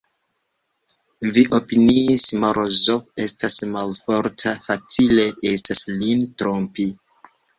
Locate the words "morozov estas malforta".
2.43-4.55